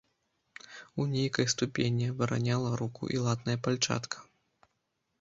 У 1.03 1.05
нейкай 1.11 1.47
ступені 1.53 2.09
абараняла 2.13 2.71
руку 2.83 3.03
і 3.17 3.23
латная 3.29 3.57
пальчатка. 3.69 4.29